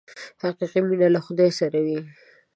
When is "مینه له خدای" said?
0.87-1.49